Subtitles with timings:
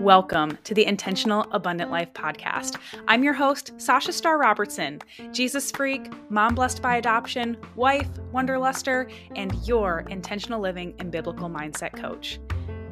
[0.00, 2.76] Welcome to the Intentional Abundant Life podcast.
[3.06, 9.54] I'm your host, Sasha Starr Robertson, Jesus freak, mom blessed by adoption, wife, wonderluster, and
[9.68, 12.40] your intentional living and biblical mindset coach.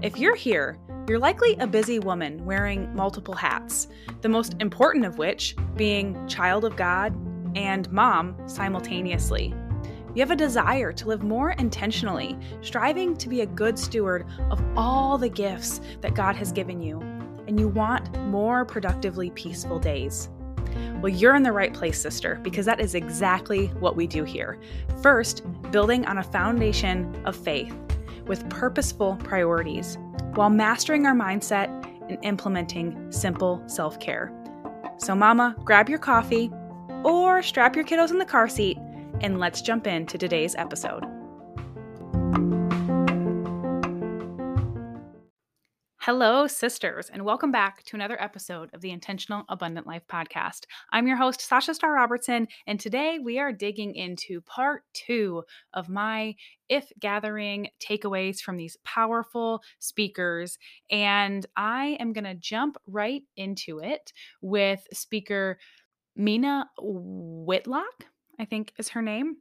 [0.01, 0.79] If you're here,
[1.09, 3.89] you're likely a busy woman wearing multiple hats,
[4.21, 7.13] the most important of which being child of God
[7.57, 9.53] and mom simultaneously.
[10.15, 14.63] You have a desire to live more intentionally, striving to be a good steward of
[14.77, 17.01] all the gifts that God has given you,
[17.49, 20.29] and you want more productively peaceful days.
[21.01, 24.61] Well, you're in the right place, sister, because that is exactly what we do here.
[25.03, 27.75] First, building on a foundation of faith
[28.27, 29.99] with purposeful priorities
[30.35, 31.69] while mastering our mindset
[32.09, 34.33] and implementing simple self care.
[34.99, 36.53] So, mama, grab your coffee
[37.05, 38.79] or strap your kiddos in the car seat
[39.21, 41.05] and let's jump into today's episode.
[46.07, 50.67] Hello, sisters, and welcome back to another episode of the Intentional Abundant Life podcast.
[50.93, 55.89] I'm your host, Sasha Starr Robertson, and today we are digging into part two of
[55.89, 56.35] my
[56.69, 60.59] If Gathering takeaways from these powerful speakers.
[60.91, 65.59] And I am going to jump right into it with speaker
[66.17, 68.05] Mina Whitlock.
[68.39, 69.37] I think is her name.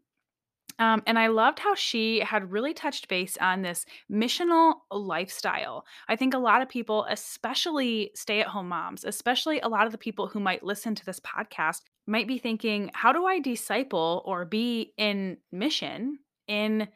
[0.79, 5.85] Um, and I loved how she had really touched base on this missional lifestyle.
[6.07, 9.91] I think a lot of people, especially stay at home moms, especially a lot of
[9.91, 14.23] the people who might listen to this podcast, might be thinking, how do I disciple
[14.25, 16.87] or be in mission in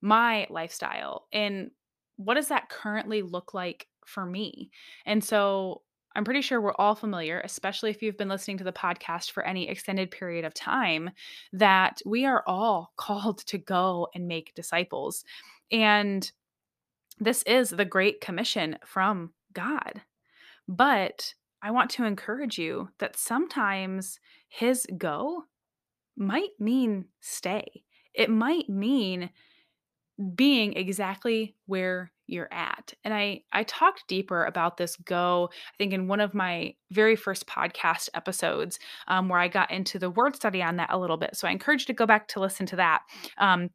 [0.00, 1.26] my lifestyle?
[1.32, 1.72] And
[2.16, 4.70] what does that currently look like for me?
[5.04, 5.82] And so
[6.20, 9.42] I'm pretty sure we're all familiar, especially if you've been listening to the podcast for
[9.42, 11.08] any extended period of time,
[11.54, 15.24] that we are all called to go and make disciples.
[15.72, 16.30] And
[17.18, 20.02] this is the Great Commission from God.
[20.68, 25.44] But I want to encourage you that sometimes his go
[26.18, 27.84] might mean stay.
[28.12, 29.30] It might mean
[30.34, 32.92] being exactly where you're at.
[33.04, 37.16] And I I talked deeper about this go, I think in one of my very
[37.16, 41.16] first podcast episodes, um, where I got into the word study on that a little
[41.16, 41.36] bit.
[41.36, 43.02] So I encourage you to go back to listen to that,
[43.38, 43.70] um,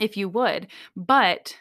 [0.00, 0.68] if you would.
[0.96, 1.56] But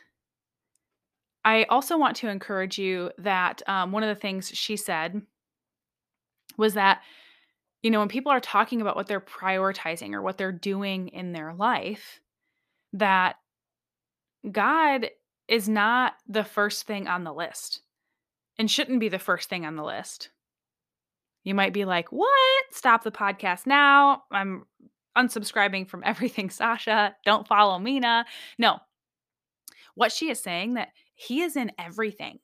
[1.46, 5.22] I also want to encourage you that um, one of the things she said
[6.58, 7.02] was that
[7.82, 11.34] you know when people are talking about what they're prioritizing or what they're doing in
[11.34, 12.20] their life
[12.94, 13.36] that
[14.50, 15.10] God
[15.48, 17.81] is not the first thing on the list
[18.58, 20.30] and shouldn't be the first thing on the list.
[21.44, 22.64] You might be like, What?
[22.72, 24.24] Stop the podcast now.
[24.32, 24.66] I'm
[25.18, 27.16] unsubscribing from everything, Sasha.
[27.26, 28.26] Don't follow Mina.
[28.58, 28.80] No.
[29.96, 32.40] What she is saying that he is in everything.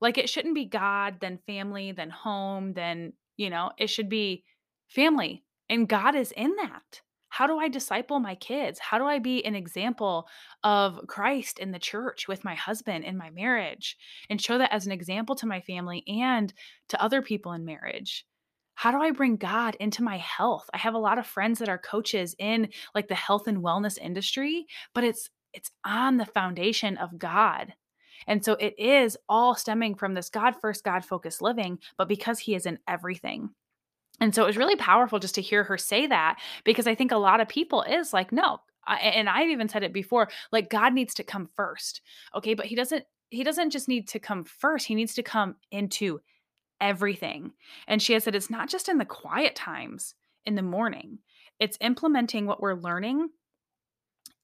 [0.00, 4.44] Like it shouldn't be God, then family, then home, then, you know, it should be
[4.88, 5.44] family.
[5.68, 7.02] And God is in that.
[7.28, 8.78] How do I disciple my kids?
[8.78, 10.28] How do I be an example
[10.64, 13.96] of Christ in the church with my husband in my marriage
[14.30, 16.52] and show that as an example to my family and
[16.88, 18.24] to other people in marriage?
[18.74, 20.70] How do I bring God into my health?
[20.72, 23.98] I have a lot of friends that are coaches in like the health and wellness
[23.98, 27.74] industry, but it's it's on the foundation of God.
[28.26, 32.38] And so it is all stemming from this God first, God focused living, but because
[32.38, 33.50] He is in everything.
[34.20, 37.12] And so it was really powerful just to hear her say that because I think
[37.12, 40.94] a lot of people is like, no, and I've even said it before, like God
[40.94, 42.00] needs to come first.
[42.34, 42.54] Okay.
[42.54, 44.86] But he doesn't, he doesn't just need to come first.
[44.86, 46.20] He needs to come into
[46.80, 47.52] everything.
[47.86, 50.14] And she has said it's not just in the quiet times
[50.46, 51.18] in the morning,
[51.58, 53.28] it's implementing what we're learning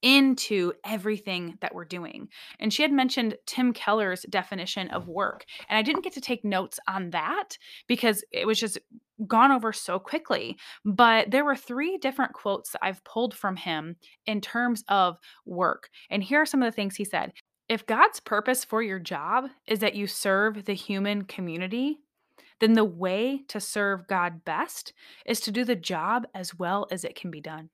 [0.02, 2.28] into everything that we're doing.
[2.60, 5.46] And she had mentioned Tim Keller's definition of work.
[5.68, 7.56] And I didn't get to take notes on that
[7.88, 8.78] because it was just
[9.26, 10.56] gone over so quickly.
[10.84, 15.88] But there were three different quotes that I've pulled from him in terms of work.
[16.10, 17.32] And here are some of the things he said.
[17.68, 21.98] If God's purpose for your job is that you serve the human community,
[22.60, 24.92] then the way to serve God best
[25.26, 27.70] is to do the job as well as it can be done.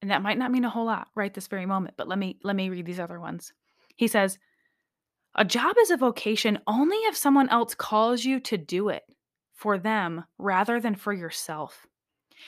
[0.00, 2.38] And that might not mean a whole lot right this very moment, but let me
[2.42, 3.52] let me read these other ones.
[3.96, 4.38] He says,
[5.36, 9.04] "A job is a vocation only if someone else calls you to do it
[9.62, 11.86] for them rather than for yourself."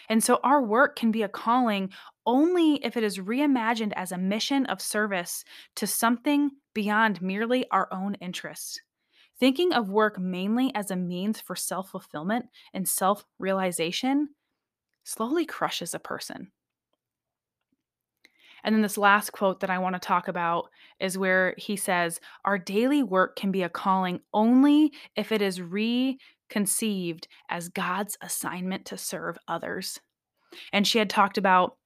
[0.08, 1.92] And so our work can be a calling
[2.26, 5.44] only if it is reimagined as a mission of service
[5.76, 8.80] to something beyond merely our own interests.
[9.38, 14.30] Thinking of work mainly as a means for self fulfillment and self realization
[15.04, 16.52] slowly crushes a person.
[18.64, 22.20] And then this last quote that I want to talk about is where he says,
[22.46, 25.60] Our daily work can be a calling only if it is
[26.54, 30.00] reconceived as God's assignment to serve others.
[30.72, 31.76] And she had talked about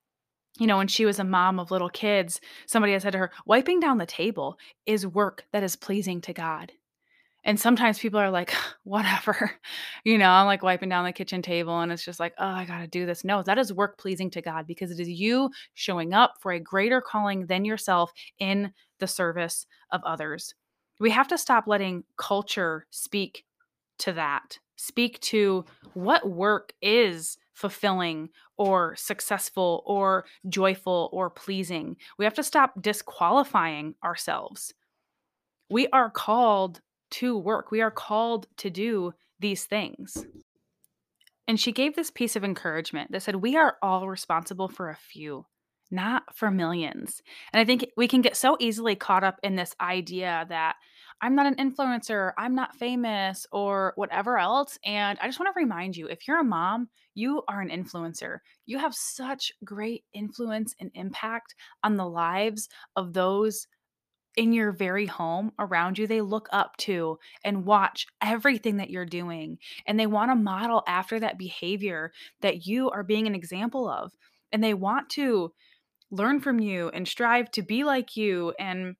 [0.59, 3.31] you know, when she was a mom of little kids, somebody had said to her,
[3.47, 6.73] wiping down the table is work that is pleasing to God.
[7.45, 9.53] And sometimes people are like, whatever,
[10.05, 12.65] you know, I'm like wiping down the kitchen table and it's just like, oh, I
[12.65, 13.23] got to do this.
[13.23, 16.59] No, that is work pleasing to God because it is you showing up for a
[16.59, 20.57] greater calling than yourself in the service of others.
[20.99, 23.45] We have to stop letting culture speak
[23.99, 25.65] to that, speak to
[25.95, 31.97] what work is fulfilling or successful or joyful or pleasing.
[32.17, 34.75] We have to stop disqualifying ourselves.
[35.69, 36.81] We are called
[37.11, 40.25] to work, we are called to do these things.
[41.49, 44.97] And she gave this piece of encouragement that said, We are all responsible for a
[44.97, 45.47] few,
[45.91, 47.23] not for millions.
[47.53, 50.77] And I think we can get so easily caught up in this idea that
[51.21, 54.79] I'm not an influencer, I'm not famous, or whatever else.
[54.85, 58.39] And I just want to remind you if you're a mom, you are an influencer.
[58.67, 63.67] You have such great influence and impact on the lives of those
[64.37, 69.05] in your very home around you they look up to and watch everything that you're
[69.05, 73.89] doing and they want to model after that behavior that you are being an example
[73.89, 74.13] of
[74.53, 75.53] and they want to
[76.13, 78.95] learn from you and strive to be like you and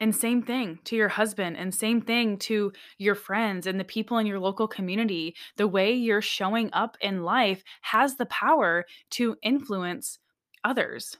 [0.00, 4.18] and same thing to your husband, and same thing to your friends and the people
[4.18, 5.34] in your local community.
[5.56, 10.18] The way you're showing up in life has the power to influence
[10.64, 11.16] others.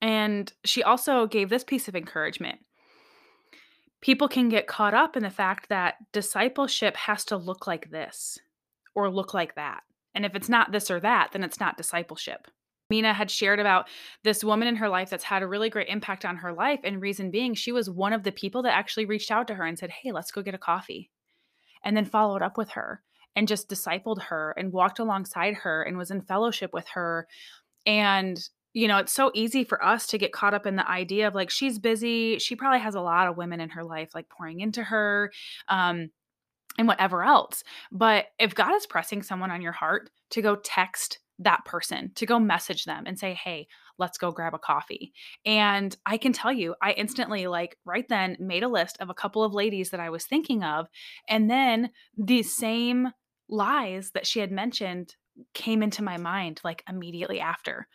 [0.00, 2.60] And she also gave this piece of encouragement.
[4.00, 8.38] People can get caught up in the fact that discipleship has to look like this
[8.94, 9.82] or look like that.
[10.14, 12.46] And if it's not this or that, then it's not discipleship.
[12.90, 13.88] Mina had shared about
[14.24, 16.80] this woman in her life that's had a really great impact on her life.
[16.84, 19.64] And reason being, she was one of the people that actually reached out to her
[19.64, 21.10] and said, Hey, let's go get a coffee.
[21.84, 23.02] And then followed up with her
[23.36, 27.26] and just discipled her and walked alongside her and was in fellowship with her.
[27.86, 28.38] And,
[28.74, 31.34] you know, it's so easy for us to get caught up in the idea of
[31.34, 32.38] like, she's busy.
[32.38, 35.32] She probably has a lot of women in her life like pouring into her.
[35.68, 36.10] Um,
[36.78, 37.64] and whatever else.
[37.90, 42.26] But if God is pressing someone on your heart to go text that person to
[42.26, 43.66] go message them and say, Hey,
[43.98, 45.12] let's go grab a coffee.
[45.44, 49.14] And I can tell you, I instantly, like, right then made a list of a
[49.14, 50.86] couple of ladies that I was thinking of.
[51.28, 53.08] And then these same
[53.48, 55.16] lies that she had mentioned
[55.54, 57.86] came into my mind, like, immediately after.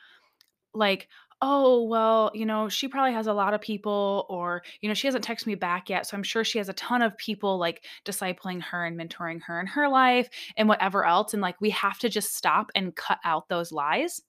[0.74, 1.08] Like,
[1.42, 5.08] oh, well, you know, she probably has a lot of people, or, you know, she
[5.08, 6.08] hasn't texted me back yet.
[6.08, 9.60] So I'm sure she has a ton of people like discipling her and mentoring her
[9.60, 11.34] in her life and whatever else.
[11.34, 14.22] And like, we have to just stop and cut out those lies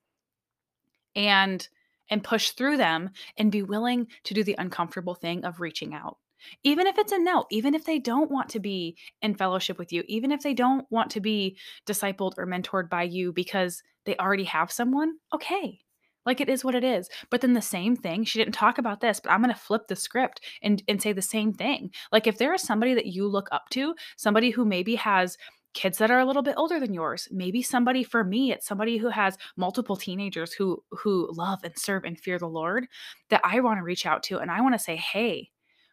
[1.15, 1.67] and
[2.09, 6.19] and push through them and be willing to do the uncomfortable thing of reaching out
[6.63, 9.93] even if it's a no, even if they don't want to be in fellowship with
[9.93, 11.57] you, even if they don't want to be
[11.87, 15.81] discipled or mentored by you because they already have someone, okay,
[16.27, 17.09] like it is what it is.
[17.31, 19.87] But then the same thing, she didn't talk about this, but I'm going to flip
[19.87, 21.91] the script and and say the same thing.
[22.13, 25.39] Like if there is somebody that you look up to, somebody who maybe has
[25.77, 28.97] kids that are a little bit older than yours maybe somebody for me it's somebody
[28.97, 32.87] who has multiple teenagers who who love and serve and fear the lord
[33.29, 35.51] that i want to reach out to and i want to say hey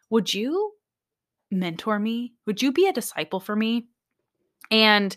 [0.08, 0.72] would you
[1.50, 3.86] mentor me would you be a disciple for me
[4.70, 5.16] and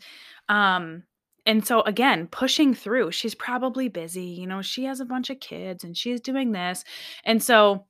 [0.50, 1.02] um
[1.48, 5.40] and so again pushing through she's probably busy you know she has a bunch of
[5.40, 6.84] kids and she's doing this.
[7.24, 7.86] And so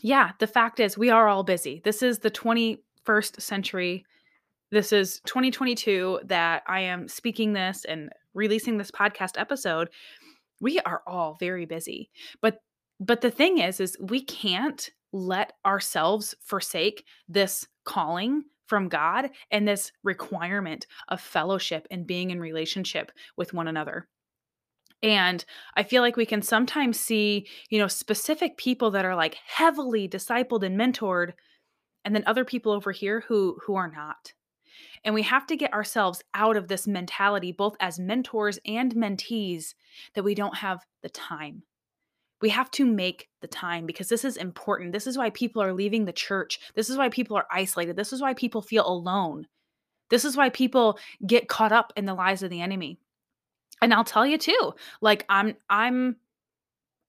[0.00, 1.82] yeah the fact is we are all busy.
[1.84, 4.06] This is the 21st century.
[4.70, 9.88] This is 2022 that i am speaking this and releasing this podcast episode.
[10.60, 12.10] We are all very busy.
[12.40, 12.60] But
[13.00, 19.66] but the thing is is we can't let ourselves forsake this calling from God and
[19.66, 24.06] this requirement of fellowship and being in relationship with one another.
[25.02, 25.44] And
[25.76, 30.08] I feel like we can sometimes see, you know, specific people that are like heavily
[30.08, 31.32] discipled and mentored
[32.04, 34.32] and then other people over here who who are not.
[35.04, 39.74] And we have to get ourselves out of this mentality both as mentors and mentees
[40.14, 41.62] that we don't have the time
[42.40, 44.92] we have to make the time because this is important.
[44.92, 46.60] This is why people are leaving the church.
[46.74, 47.96] This is why people are isolated.
[47.96, 49.46] This is why people feel alone.
[50.10, 52.98] This is why people get caught up in the lies of the enemy.
[53.82, 56.16] And I'll tell you too, like I'm I'm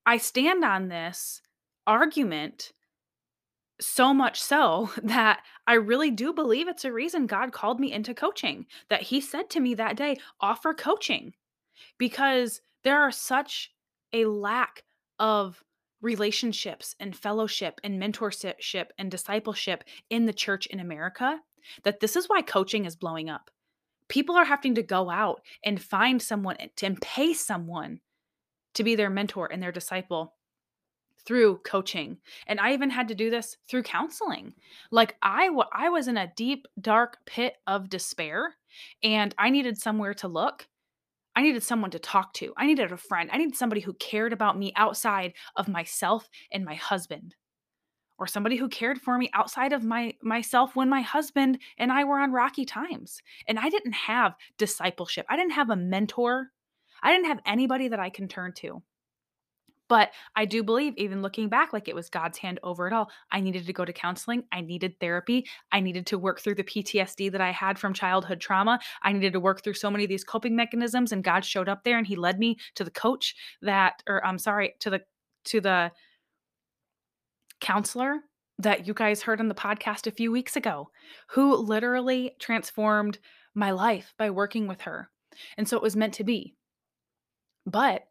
[0.05, 1.41] I stand on this
[1.88, 2.71] argument
[3.81, 8.13] so much so that I really do believe it's a reason God called me into
[8.13, 8.65] coaching.
[8.89, 11.33] That he said to me that day, offer coaching.
[11.98, 13.71] because there are such
[14.13, 14.83] a lack
[15.20, 15.64] of
[16.02, 21.40] relationships and fellowship and mentorship and discipleship in the church in America
[21.84, 23.52] that this is why coaching is blowing up.
[24.08, 28.00] People are having to go out and find someone eh, and pay someone
[28.74, 30.36] to be their mentor and their disciple
[31.26, 34.54] through coaching and i even had to do this through counseling
[34.90, 35.50] like I
[35.90, 38.56] was in a deep dark pit of despair
[39.04, 40.68] and i needed somewhere to look
[41.39, 42.53] i needed someone to talk to.
[42.58, 43.29] I needed a friend.
[43.31, 47.34] I needed somebody who cared about me outside of myself and my husband
[48.17, 52.03] or somebody who cared for me outside of my myself when my husband and I
[52.03, 53.22] were on rocky times.
[53.48, 55.25] And I didn't have discipleship.
[55.29, 56.51] I didn't have a mentor.
[57.01, 58.84] I didn't have anybody that I can turn to
[59.89, 63.10] but I do believe, even looking back, like it was God's hand over it all.
[63.31, 64.43] I needed to go to counseling.
[64.51, 65.46] I needed therapy.
[65.72, 68.79] I needed to work through the PTSD that I had from childhood trauma.
[69.03, 71.12] I needed to work through so many of these coping mechanisms.
[71.12, 74.38] And God showed up there and He led me to the coach that, or I'm
[74.38, 75.01] sorry, to the,
[75.46, 75.91] to the
[77.60, 78.19] counselor
[78.60, 80.89] that you guys heard on the podcast a few weeks ago,
[81.29, 83.17] who literally transformed
[83.55, 85.10] my life by working with her.
[85.58, 86.53] And so it was meant to be.
[87.65, 88.03] But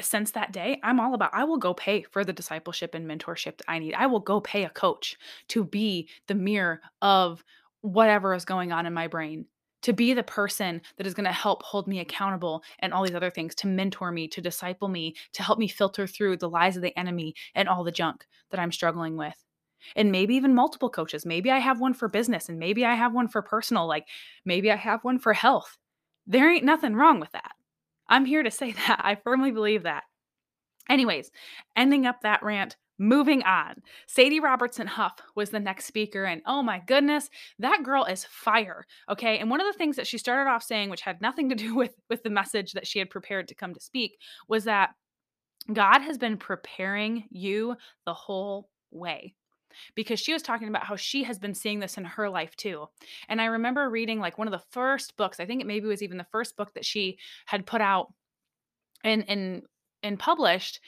[0.00, 3.60] since that day, I'm all about I will go pay for the discipleship and mentorship
[3.66, 3.94] I need.
[3.94, 5.16] I will go pay a coach
[5.48, 7.44] to be the mirror of
[7.80, 9.46] whatever is going on in my brain,
[9.82, 13.16] to be the person that is going to help hold me accountable and all these
[13.16, 16.76] other things, to mentor me, to disciple me, to help me filter through the lies
[16.76, 19.34] of the enemy and all the junk that I'm struggling with.
[19.96, 21.26] And maybe even multiple coaches.
[21.26, 24.06] Maybe I have one for business and maybe I have one for personal, like
[24.44, 25.76] maybe I have one for health.
[26.24, 27.50] There ain't nothing wrong with that.
[28.12, 29.00] I'm here to say that.
[29.02, 30.04] I firmly believe that.
[30.88, 31.30] Anyways,
[31.76, 33.76] ending up that rant, moving on.
[34.06, 38.84] Sadie Robertson Huff was the next speaker, and oh my goodness, that girl is fire.
[39.08, 39.38] Okay.
[39.38, 41.74] And one of the things that she started off saying, which had nothing to do
[41.74, 44.90] with, with the message that she had prepared to come to speak, was that
[45.72, 49.34] God has been preparing you the whole way
[49.94, 52.86] because she was talking about how she has been seeing this in her life too.
[53.28, 56.02] And I remember reading like one of the first books, I think it maybe was
[56.02, 58.12] even the first book that she had put out
[59.04, 59.62] and and
[60.02, 60.80] and published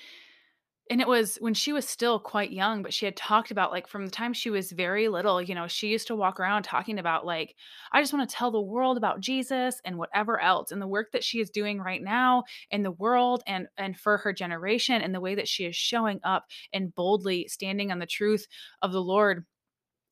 [0.90, 3.86] and it was when she was still quite young but she had talked about like
[3.86, 6.98] from the time she was very little you know she used to walk around talking
[6.98, 7.54] about like
[7.92, 11.10] i just want to tell the world about jesus and whatever else and the work
[11.12, 15.14] that she is doing right now in the world and and for her generation and
[15.14, 18.46] the way that she is showing up and boldly standing on the truth
[18.82, 19.44] of the lord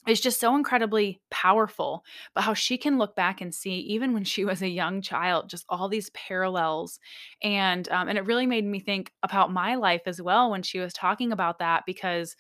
[0.07, 2.05] is just so incredibly powerful
[2.35, 5.49] but how she can look back and see even when she was a young child
[5.49, 6.99] just all these parallels
[7.43, 10.79] and um, and it really made me think about my life as well when she
[10.81, 12.37] was talking about that because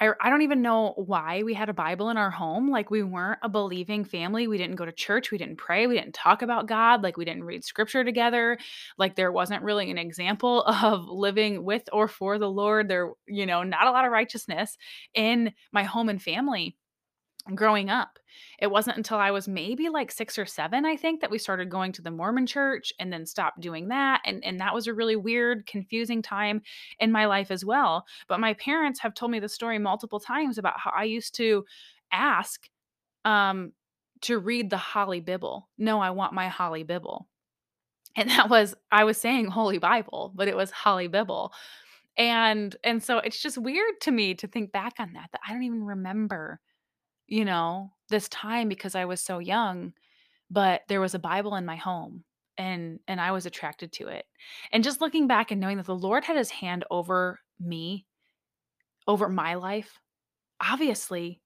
[0.00, 2.70] I, I don't even know why we had a Bible in our home.
[2.70, 4.46] Like, we weren't a believing family.
[4.46, 5.30] We didn't go to church.
[5.30, 5.86] We didn't pray.
[5.86, 7.02] We didn't talk about God.
[7.02, 8.58] Like, we didn't read scripture together.
[8.96, 12.88] Like, there wasn't really an example of living with or for the Lord.
[12.88, 14.76] There, you know, not a lot of righteousness
[15.14, 16.76] in my home and family
[17.54, 18.18] growing up.
[18.58, 21.70] It wasn't until I was maybe like 6 or 7 I think that we started
[21.70, 24.94] going to the Mormon church and then stopped doing that and and that was a
[24.94, 26.62] really weird confusing time
[27.00, 28.04] in my life as well.
[28.28, 31.64] But my parents have told me the story multiple times about how I used to
[32.12, 32.68] ask
[33.24, 33.72] um
[34.22, 35.68] to read the Holly Bible.
[35.78, 37.28] No, I want my Holly Bible.
[38.16, 41.52] And that was I was saying Holy Bible, but it was Holly Bible.
[42.16, 45.52] And and so it's just weird to me to think back on that that I
[45.52, 46.60] don't even remember
[47.28, 49.92] you know, this time because I was so young,
[50.50, 52.24] but there was a Bible in my home
[52.56, 54.24] and and I was attracted to it.
[54.72, 58.06] And just looking back and knowing that the Lord had his hand over me,
[59.06, 60.00] over my life,
[60.60, 61.40] obviously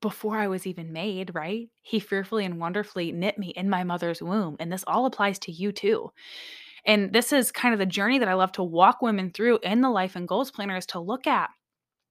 [0.00, 1.68] before I was even made, right?
[1.82, 4.56] He fearfully and wonderfully knit me in my mother's womb.
[4.58, 6.10] And this all applies to you too.
[6.86, 9.82] And this is kind of the journey that I love to walk women through in
[9.82, 11.50] the life and goals planner is to look at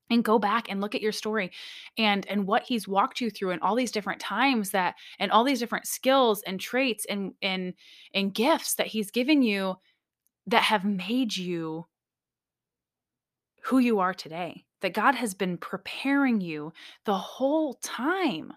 [0.10, 1.52] and go back and look at your story
[1.98, 5.44] and and what he's walked you through and all these different times that and all
[5.44, 7.74] these different skills and traits and and
[8.14, 9.76] and gifts that he's given you
[10.48, 11.86] that have made you
[13.64, 16.72] who you are today that God has been preparing you
[17.06, 18.54] the whole time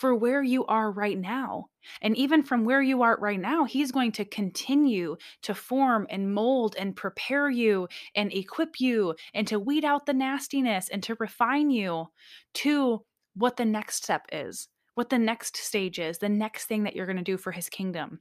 [0.00, 1.66] for where you are right now.
[2.00, 6.32] And even from where you are right now, He's going to continue to form and
[6.32, 11.16] mold and prepare you and equip you and to weed out the nastiness and to
[11.20, 12.06] refine you
[12.54, 13.04] to
[13.34, 17.06] what the next step is, what the next stage is, the next thing that you're
[17.06, 18.20] going to do for His kingdom.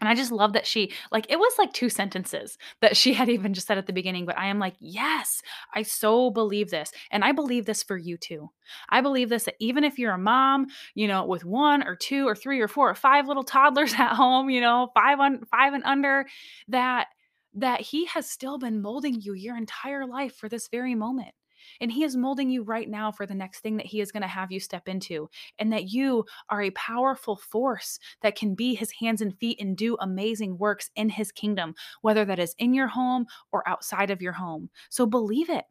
[0.00, 3.28] And I just love that she like it was like 2 sentences that she had
[3.28, 5.42] even just said at the beginning, but I am like, "Yes,
[5.74, 8.50] I so believe this." And I believe this for you too.
[8.88, 12.26] I believe this that even if you're a mom, you know, with 1 or 2
[12.26, 15.74] or 3 or 4 or 5 little toddlers at home, you know, 5 on 5
[15.74, 16.26] and under,
[16.68, 17.08] that
[17.54, 21.34] that he has still been molding you your entire life for this very moment.
[21.80, 24.22] And he is molding you right now for the next thing that he is going
[24.22, 25.28] to have you step into.
[25.58, 29.76] And that you are a powerful force that can be his hands and feet and
[29.76, 34.22] do amazing works in his kingdom, whether that is in your home or outside of
[34.22, 34.70] your home.
[34.88, 35.64] So believe it.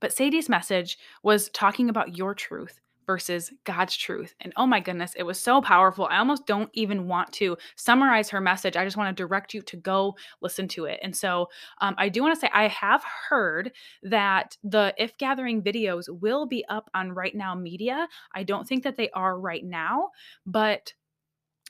[0.00, 4.36] But Sadie's message was talking about your truth versus God's truth.
[4.40, 6.06] And oh my goodness, it was so powerful.
[6.08, 8.76] I almost don't even want to summarize her message.
[8.76, 11.00] I just want to direct you to go listen to it.
[11.02, 11.48] And so
[11.80, 13.72] um, I do want to say I have heard
[14.04, 18.06] that the If Gathering videos will be up on Right Now Media.
[18.32, 20.10] I don't think that they are right now,
[20.46, 20.94] but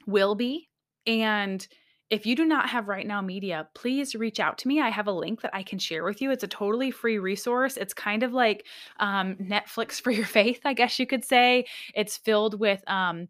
[0.06, 0.68] will be.
[1.06, 1.66] And
[2.11, 4.81] if you do not have Right Now Media, please reach out to me.
[4.81, 6.33] I have a link that I can share with you.
[6.33, 7.76] It's a totally free resource.
[7.76, 8.67] It's kind of like
[8.99, 11.67] um, Netflix for your faith, I guess you could say.
[11.95, 13.29] It's filled with, um,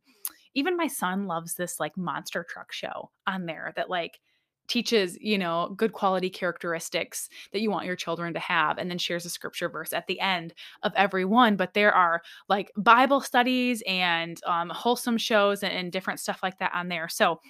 [0.54, 4.18] even my son loves this like monster truck show on there that like
[4.66, 8.98] teaches, you know, good quality characteristics that you want your children to have and then
[8.98, 11.56] shares a scripture verse at the end of every one.
[11.56, 16.58] But there are like Bible studies and um, wholesome shows and, and different stuff like
[16.60, 17.08] that on there.
[17.08, 17.40] So,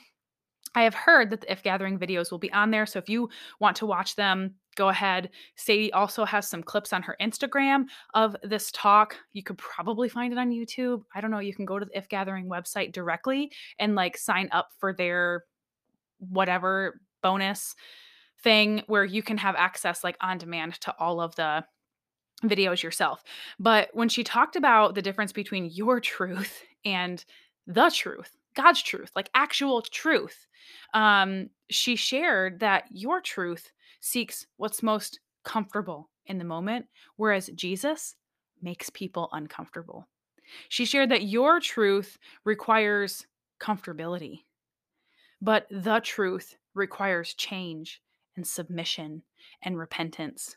[0.74, 2.86] I have heard that the If Gathering videos will be on there.
[2.86, 5.30] So if you want to watch them, go ahead.
[5.56, 9.16] Sadie also has some clips on her Instagram of this talk.
[9.32, 11.02] You could probably find it on YouTube.
[11.14, 11.40] I don't know.
[11.40, 15.44] You can go to the If Gathering website directly and like sign up for their
[16.18, 17.74] whatever bonus
[18.42, 21.64] thing where you can have access like on demand to all of the
[22.44, 23.22] videos yourself.
[23.58, 27.22] But when she talked about the difference between your truth and
[27.66, 30.46] the truth, God's truth, like actual truth.
[30.92, 36.86] Um, she shared that your truth seeks what's most comfortable in the moment,
[37.16, 38.16] whereas Jesus
[38.60, 40.06] makes people uncomfortable.
[40.68, 43.26] She shared that your truth requires
[43.60, 44.40] comfortability,
[45.40, 48.02] but the truth requires change
[48.36, 49.22] and submission
[49.62, 50.56] and repentance.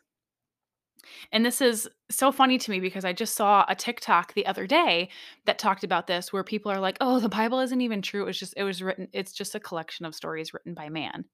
[1.32, 4.68] And this is so funny to me because I just saw a TikTok the other
[4.68, 5.10] day
[5.46, 8.24] that talked about this where people are like, "Oh, the Bible isn't even true.
[8.24, 11.14] It was just it was written it's just a collection of stories written by man."
[11.16, 11.26] And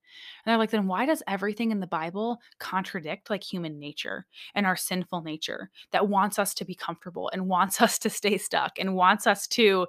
[0.46, 4.76] they're like, "Then why does everything in the Bible contradict like human nature and our
[4.76, 8.94] sinful nature that wants us to be comfortable and wants us to stay stuck and
[8.94, 9.86] wants us to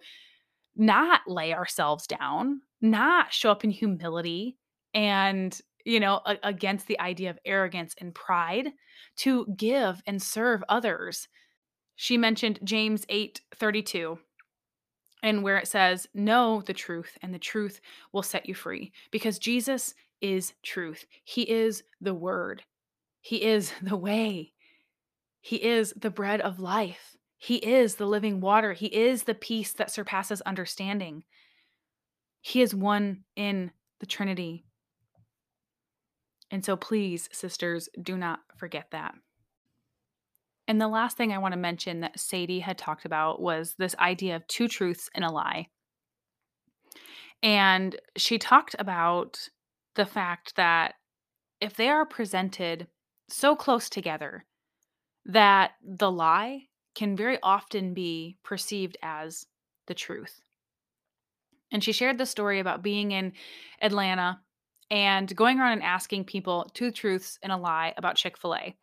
[0.76, 4.58] not lay ourselves down, not show up in humility
[4.94, 8.72] and you know, a- against the idea of arrogance and pride
[9.18, 11.28] to give and serve others.
[11.96, 14.20] She mentioned James 8 32,
[15.24, 17.80] and where it says, Know the truth, and the truth
[18.12, 18.92] will set you free.
[19.12, 21.06] Because Jesus is truth.
[21.24, 22.64] He is the word,
[23.22, 24.54] He is the way,
[25.42, 29.74] He is the bread of life, He is the living water, He is the peace
[29.74, 31.24] that surpasses understanding.
[32.42, 34.66] He is one in the Trinity.
[36.52, 39.16] And so, please, sisters, do not forget that.
[40.68, 43.96] And the last thing I want to mention that Sadie had talked about was this
[43.98, 45.68] idea of two truths and a lie.
[47.42, 49.50] And she talked about
[49.96, 50.96] the fact that
[51.60, 52.88] if they are presented
[53.30, 54.46] so close together,
[55.26, 59.46] that the lie can very often be perceived as
[59.88, 60.42] the truth.
[61.72, 63.34] And she shared the story about being in
[63.82, 64.42] Atlanta
[64.92, 68.76] and going around and asking people two truths and a lie about Chick fil A.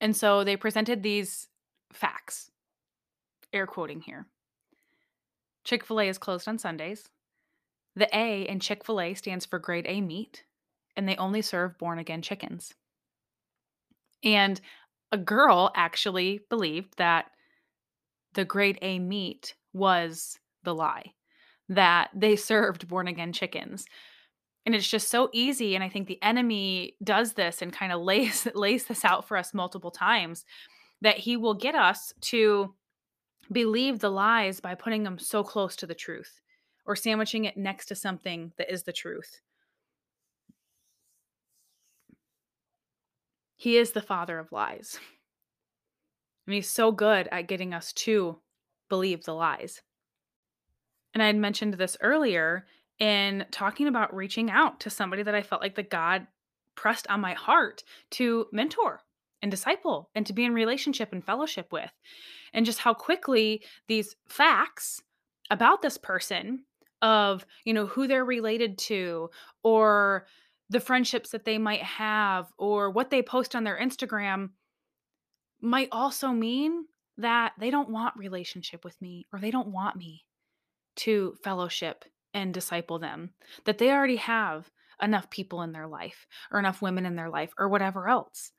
[0.00, 1.48] And so they presented these
[1.92, 2.50] facts,
[3.54, 4.26] air quoting here.
[5.64, 7.08] Chick fil A is closed on Sundays.
[7.96, 10.44] The A in Chick fil A stands for grade A meat,
[10.94, 12.74] and they only serve born again chickens.
[14.22, 14.60] And
[15.10, 17.30] a girl actually believed that
[18.34, 21.12] the grade A meat was the lie,
[21.70, 23.86] that they served born again chickens
[24.66, 28.00] and it's just so easy and i think the enemy does this and kind of
[28.00, 30.44] lays lays this out for us multiple times
[31.00, 32.74] that he will get us to
[33.52, 36.40] believe the lies by putting them so close to the truth
[36.86, 39.40] or sandwiching it next to something that is the truth.
[43.56, 44.98] He is the father of lies.
[46.46, 48.38] And he's so good at getting us to
[48.90, 49.80] believe the lies.
[51.14, 52.66] And i had mentioned this earlier
[52.98, 56.26] in talking about reaching out to somebody that I felt like the God
[56.74, 59.00] pressed on my heart to mentor
[59.42, 61.90] and disciple and to be in relationship and fellowship with.
[62.52, 65.02] And just how quickly these facts
[65.50, 66.64] about this person
[67.02, 69.30] of, you know, who they're related to
[69.62, 70.26] or
[70.70, 74.50] the friendships that they might have or what they post on their Instagram
[75.60, 76.86] might also mean
[77.18, 80.24] that they don't want relationship with me or they don't want me
[80.96, 82.04] to fellowship
[82.34, 83.30] and disciple them.
[83.64, 84.70] That they already have
[85.00, 88.52] enough people in their life or enough women in their life or whatever else.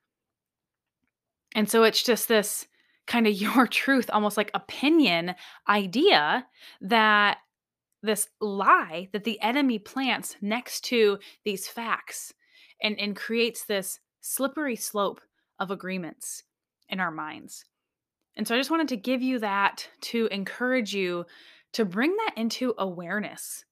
[1.54, 2.68] And so it's just this
[3.06, 5.36] kind of your truth, almost like opinion
[5.68, 6.48] idea
[6.82, 7.38] that
[8.02, 12.34] this lie that the enemy plants next to these facts
[12.82, 15.22] and, and creates this slippery slope
[15.60, 16.44] of agreements
[16.88, 17.66] in our minds.
[18.38, 21.26] And so I just wanted to give you that to encourage you
[21.76, 23.66] to bring that into awareness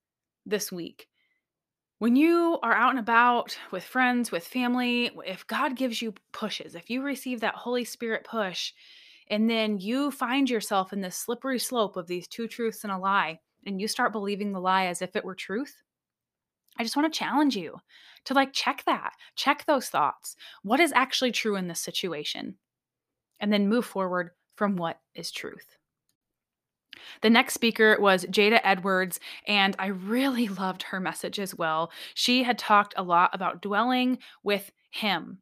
[0.45, 1.07] this week.
[1.99, 6.75] When you are out and about with friends, with family, if God gives you pushes,
[6.75, 8.73] if you receive that Holy Spirit push,
[9.29, 12.97] and then you find yourself in this slippery slope of these two truths and a
[12.97, 15.81] lie, and you start believing the lie as if it were truth,
[16.77, 17.77] I just want to challenge you
[18.25, 20.35] to like check that, check those thoughts.
[20.61, 22.57] What is actually true in this situation?
[23.39, 25.77] And then move forward from what is truth.
[27.21, 31.91] The next speaker was Jada Edwards, and I really loved her message as well.
[32.13, 35.39] She had talked a lot about dwelling with Him.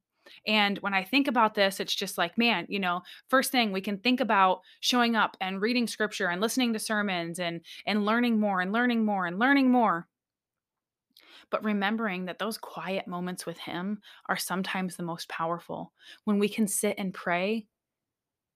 [0.48, 3.82] And when I think about this, it's just like, man, you know, first thing we
[3.82, 8.40] can think about showing up and reading scripture and listening to sermons and and learning
[8.40, 10.08] more and learning more and learning more.
[11.50, 15.92] But remembering that those quiet moments with him are sometimes the most powerful
[16.24, 17.68] when we can sit and pray,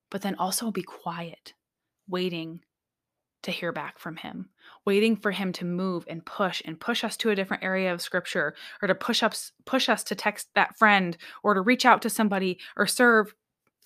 [0.09, 1.53] but then also be quiet,
[2.07, 2.61] waiting
[3.45, 4.49] to hear back from him,
[4.85, 8.01] waiting for him to move and push and push us to a different area of
[8.01, 12.01] scripture or to push us push us to text that friend or to reach out
[12.01, 13.33] to somebody or serve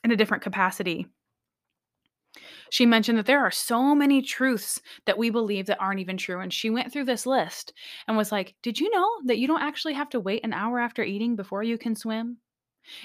[0.03, 1.07] in a different capacity.
[2.69, 6.39] She mentioned that there are so many truths that we believe that aren't even true
[6.39, 7.73] and she went through this list
[8.07, 10.79] and was like, "Did you know that you don't actually have to wait an hour
[10.79, 12.37] after eating before you can swim?"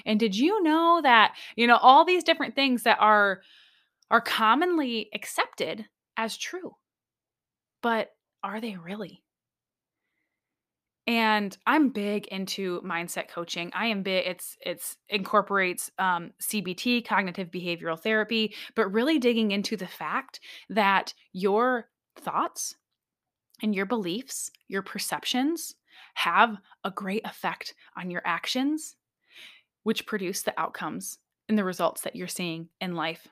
[0.05, 3.41] And did you know that, you know, all these different things that are
[4.11, 6.75] are commonly accepted as true.
[7.81, 8.11] But
[8.43, 9.23] are they really?
[11.07, 13.71] And I'm big into mindset coaching.
[13.75, 19.77] I am big it's it's incorporates um, CBT, cognitive behavioral therapy, but really digging into
[19.77, 22.75] the fact that your thoughts
[23.61, 25.75] and your beliefs, your perceptions
[26.15, 28.95] have a great effect on your actions,
[29.83, 33.27] which produce the outcomes and the results that you're seeing in life.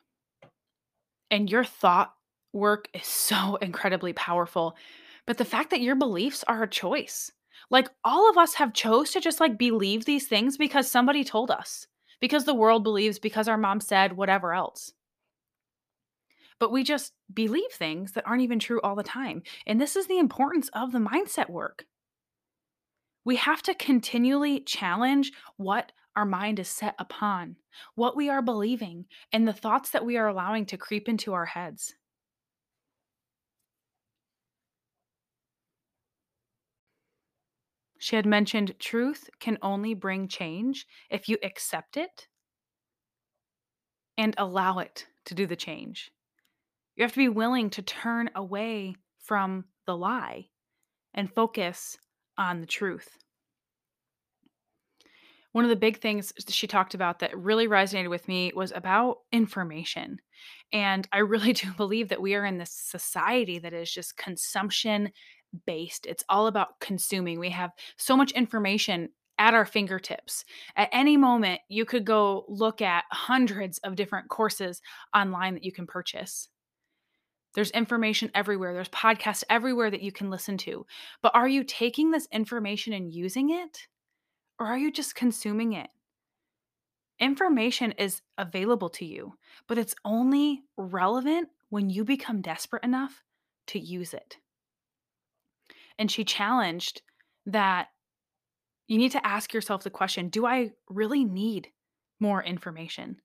[1.32, 2.14] And your thought
[2.54, 4.76] work is so incredibly powerful.
[5.26, 7.32] But the fact that your beliefs are a choice.
[7.70, 11.50] Like all of us have chose to just like believe these things because somebody told
[11.50, 11.88] us,
[12.20, 14.94] because the world believes, because our mom said, whatever else.
[16.60, 19.44] But we just believe things that aren't even true all the time.
[19.66, 21.86] And this is the importance of the mindset work.
[23.26, 27.56] We have to continually challenge what our mind is set upon,
[27.96, 31.46] what we are believing, and the thoughts that we are allowing to creep into our
[31.46, 31.96] heads.
[38.04, 42.28] She had mentioned truth can only bring change if you accept it
[44.18, 46.12] and allow it to do the change.
[46.98, 50.48] You have to be willing to turn away from the lie
[51.14, 51.98] and focus
[52.38, 53.08] on the truth.
[55.54, 59.20] One of the big things she talked about that really resonated with me was about
[59.32, 60.20] information.
[60.74, 65.10] And I really do believe that we are in this society that is just consumption
[65.66, 66.06] based.
[66.06, 67.40] It's all about consuming.
[67.40, 70.46] We have so much information at our fingertips.
[70.76, 74.82] At any moment, you could go look at hundreds of different courses
[75.16, 76.50] online that you can purchase.
[77.56, 78.74] There's information everywhere.
[78.74, 80.86] There's podcasts everywhere that you can listen to.
[81.22, 83.88] But are you taking this information and using it?
[84.60, 85.90] Or are you just consuming it?
[87.20, 89.34] Information is available to you,
[89.68, 93.24] but it's only relevant when you become desperate enough
[93.68, 94.38] to use it.
[95.98, 97.02] And she challenged
[97.46, 97.88] that
[98.88, 101.70] you need to ask yourself the question Do I really need
[102.20, 103.18] more information?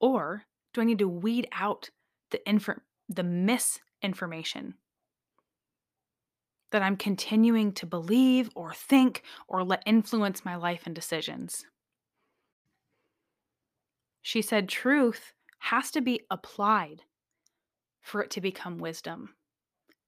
[0.00, 1.90] Or do I need to weed out
[2.30, 2.68] the, inf-
[3.08, 4.74] the misinformation
[6.72, 11.64] that I'm continuing to believe or think or let influence my life and decisions?
[14.20, 17.02] She said truth has to be applied
[18.02, 19.35] for it to become wisdom.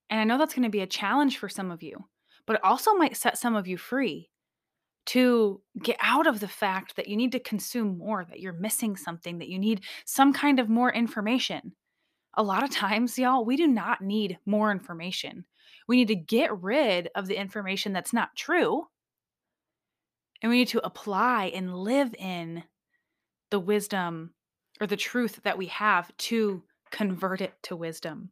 [0.09, 2.05] And I know that's going to be a challenge for some of you,
[2.45, 4.29] but it also might set some of you free
[5.07, 8.95] to get out of the fact that you need to consume more, that you're missing
[8.95, 11.73] something, that you need some kind of more information.
[12.35, 15.45] A lot of times, y'all, we do not need more information.
[15.87, 18.83] We need to get rid of the information that's not true.
[20.41, 22.63] And we need to apply and live in
[23.49, 24.35] the wisdom
[24.79, 28.31] or the truth that we have to convert it to wisdom.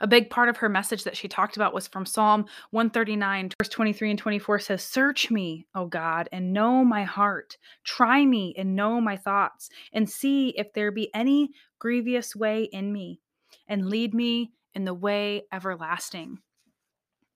[0.00, 3.68] A big part of her message that she talked about was from Psalm 139, verse
[3.68, 7.56] 23 and 24 says, Search me, O God, and know my heart.
[7.84, 12.92] Try me and know my thoughts, and see if there be any grievous way in
[12.92, 13.20] me,
[13.68, 16.38] and lead me in the way everlasting.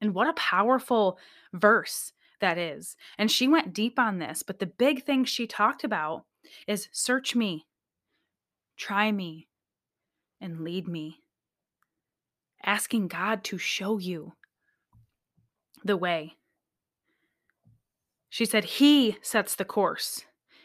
[0.01, 1.19] And what a powerful
[1.53, 2.97] verse that is.
[3.19, 6.25] And she went deep on this, but the big thing she talked about
[6.67, 7.67] is search me,
[8.77, 9.49] try me,
[10.41, 11.23] and lead me
[12.67, 14.33] asking God to show you
[15.85, 16.35] the way.
[18.29, 20.25] She said, He sets the course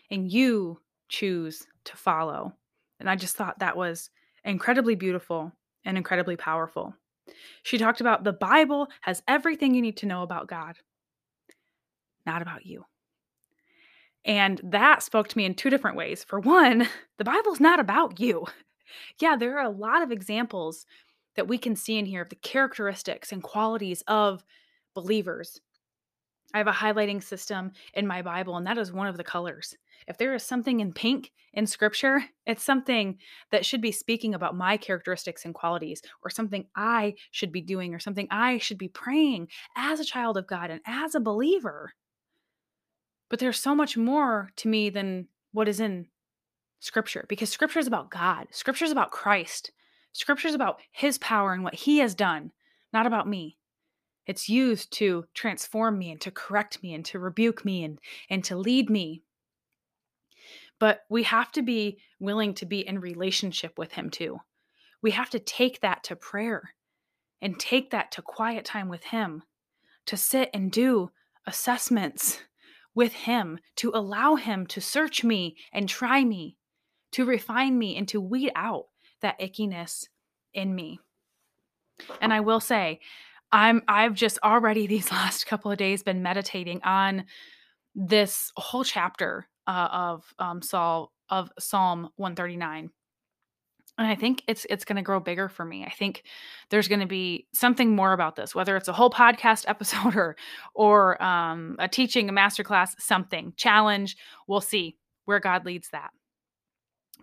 [0.10, 2.54] and you choose to follow.
[3.00, 4.10] And I just thought that was
[4.44, 5.54] incredibly beautiful
[5.86, 6.94] and incredibly powerful.
[7.64, 10.78] She talked about the Bible has everything you need to know about God,
[12.26, 12.86] not about you.
[14.26, 16.24] And that spoke to me in two different ways.
[16.24, 16.88] For one,
[17.18, 18.46] the Bible's not about you.
[19.22, 20.86] Yeah, there are a lot of examples
[21.36, 24.44] that we can see in here of the characteristics and qualities of
[24.94, 25.62] believers.
[26.54, 29.76] I have a highlighting system in my Bible, and that is one of the colors.
[30.08, 33.17] If there is something in pink in scripture, it's something
[33.52, 37.94] that should be speaking about my characteristics and qualities, or something I should be doing,
[37.94, 41.94] or something I should be praying as a child of God and as a believer.
[43.30, 46.08] But there's so much more to me than what is in
[46.80, 49.72] scripture because scripture is about God, scripture is about Christ.
[50.13, 52.52] Scripture is about his power and what he has done,
[52.91, 53.58] not about me.
[54.28, 58.43] It's used to transform me and to correct me and to rebuke me and, and
[58.45, 59.24] to lead me.
[60.80, 64.39] But we have to be willing to be in relationship with him too.
[65.02, 66.74] We have to take that to prayer
[67.41, 69.43] and take that to quiet time with him,
[70.06, 71.12] to sit and do
[71.47, 72.39] assessments
[72.93, 76.58] with him, to allow him to search me and try me,
[77.13, 78.86] to refine me and to weed out
[79.22, 80.08] that ickiness
[80.54, 81.00] in me.
[82.20, 83.00] And I will say,
[83.52, 87.26] I'm I've just already these last couple of days been meditating on
[87.96, 92.90] this whole chapter uh, of um, Saul of Psalm 139
[93.98, 95.86] and i think it's it's going to grow bigger for me.
[95.86, 96.24] I think
[96.70, 100.36] there's going to be something more about this whether it's a whole podcast episode or
[100.74, 104.18] or um, a teaching a masterclass something challenge.
[104.48, 106.12] We'll see where god leads that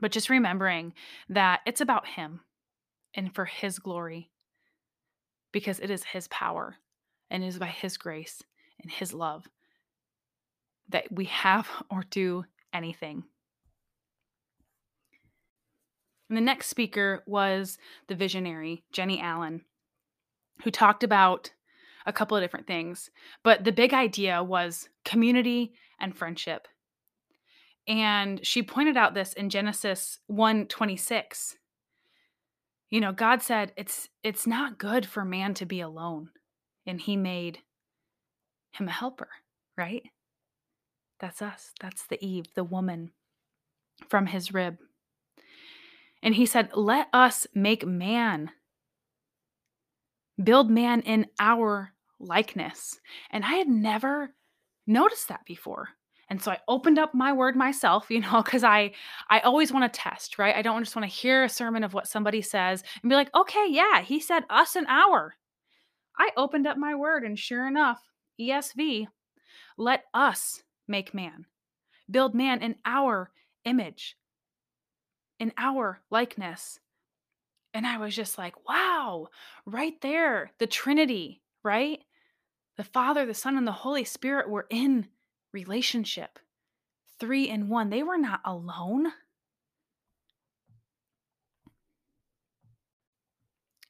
[0.00, 0.92] but just remembering
[1.28, 2.40] that it's about Him
[3.14, 4.30] and for His glory,
[5.52, 6.76] because it is His power
[7.30, 8.42] and it is by His grace
[8.80, 9.46] and His love
[10.88, 13.24] that we have or do anything.
[16.28, 19.62] And the next speaker was the visionary, Jennie Allen,
[20.62, 21.52] who talked about
[22.04, 23.10] a couple of different things.
[23.42, 26.68] But the big idea was community and friendship
[27.88, 31.56] and she pointed out this in Genesis 1:26.
[32.90, 36.30] You know, God said it's it's not good for man to be alone,
[36.86, 37.62] and he made
[38.72, 39.30] him a helper,
[39.76, 40.02] right?
[41.18, 41.72] That's us.
[41.80, 43.12] That's the Eve, the woman
[44.08, 44.78] from his rib.
[46.22, 48.52] And he said, "Let us make man
[50.42, 54.34] build man in our likeness." And I had never
[54.86, 55.97] noticed that before.
[56.30, 58.92] And so I opened up my word myself, you know, because I
[59.30, 60.54] I always want to test, right?
[60.54, 63.34] I don't just want to hear a sermon of what somebody says and be like,
[63.34, 65.34] okay, yeah, he said us an hour.
[66.18, 68.02] I opened up my word, and sure enough,
[68.40, 69.06] ESV,
[69.76, 71.46] let us make man,
[72.10, 73.30] build man in our
[73.64, 74.16] image,
[75.38, 76.80] in our likeness.
[77.72, 79.28] And I was just like, wow,
[79.64, 82.00] right there, the Trinity, right?
[82.76, 85.06] The Father, the Son, and the Holy Spirit were in
[85.52, 86.38] relationship.
[87.18, 87.90] Three in one.
[87.90, 89.12] They were not alone.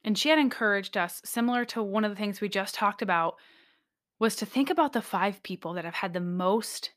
[0.05, 3.35] And she had encouraged us, similar to one of the things we just talked about,
[4.19, 6.93] was to think about the five people that have had the most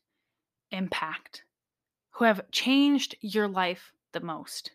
[0.70, 1.44] impact,
[2.12, 4.70] who have changed your life the most.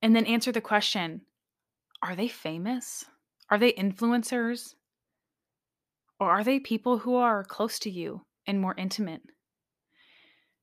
[0.00, 1.22] And then answer the question
[2.02, 3.06] are they famous?
[3.48, 4.74] Are they influencers?
[6.20, 9.22] Or are they people who are close to you and more intimate?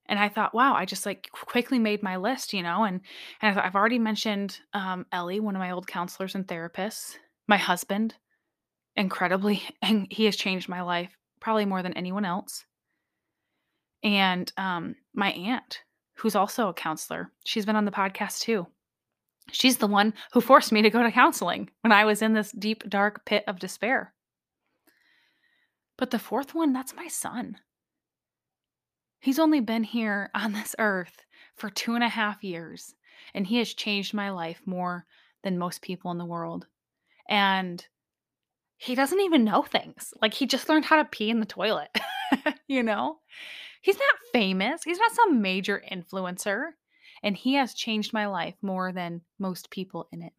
[0.07, 3.01] And I thought, wow, I just like quickly made my list, you know, and,
[3.41, 7.15] and I've already mentioned um, Ellie, one of my old counselors and therapists,
[7.47, 8.15] my husband,
[8.95, 12.65] incredibly, and he has changed my life probably more than anyone else.
[14.03, 15.79] And um, my aunt,
[16.15, 18.67] who's also a counselor, she's been on the podcast too.
[19.51, 22.51] She's the one who forced me to go to counseling when I was in this
[22.51, 24.13] deep, dark pit of despair.
[26.01, 27.59] But the fourth one, that's my son.
[29.19, 31.21] He's only been here on this earth
[31.55, 32.95] for two and a half years,
[33.35, 35.05] and he has changed my life more
[35.43, 36.65] than most people in the world.
[37.29, 37.85] And
[38.77, 40.11] he doesn't even know things.
[40.19, 41.95] Like, he just learned how to pee in the toilet,
[42.67, 43.19] you know?
[43.83, 46.71] He's not famous, he's not some major influencer,
[47.21, 50.33] and he has changed my life more than most people in it.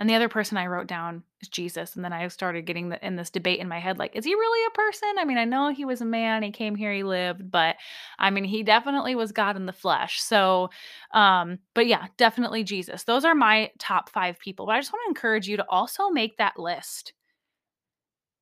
[0.00, 1.94] And the other person I wrote down is Jesus.
[1.94, 4.34] And then I started getting the, in this debate in my head like, is he
[4.34, 5.10] really a person?
[5.18, 7.76] I mean, I know he was a man, he came here, he lived, but
[8.18, 10.22] I mean, he definitely was God in the flesh.
[10.22, 10.70] So,
[11.12, 13.04] um, but yeah, definitely Jesus.
[13.04, 14.64] Those are my top five people.
[14.64, 17.12] But I just want to encourage you to also make that list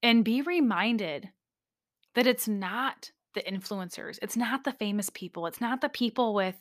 [0.00, 1.28] and be reminded
[2.14, 6.54] that it's not the influencers, it's not the famous people, it's not the people with,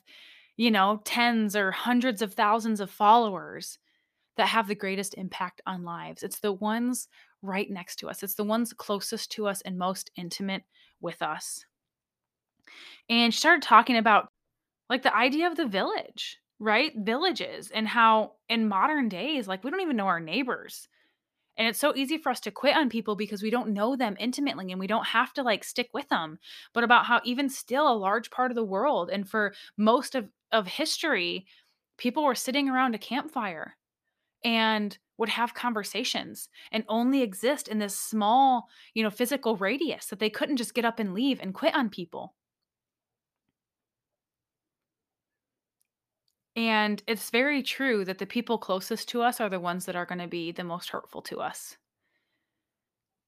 [0.56, 3.78] you know, tens or hundreds of thousands of followers
[4.38, 6.22] that have the greatest impact on lives.
[6.22, 7.08] It's the ones
[7.42, 10.62] right next to us, it's the ones closest to us and most intimate
[11.00, 11.64] with us.
[13.08, 14.28] And she started talking about
[14.88, 16.92] like the idea of the village, right?
[16.96, 20.88] Villages and how in modern days, like we don't even know our neighbors.
[21.56, 24.16] And it's so easy for us to quit on people because we don't know them
[24.20, 26.38] intimately and we don't have to like stick with them.
[26.72, 30.28] But about how even still a large part of the world and for most of,
[30.52, 31.46] of history,
[31.96, 33.76] people were sitting around a campfire
[34.44, 40.20] and would have conversations and only exist in this small, you know, physical radius that
[40.20, 42.34] they couldn't just get up and leave and quit on people.
[46.54, 50.06] And it's very true that the people closest to us are the ones that are
[50.06, 51.76] going to be the most hurtful to us.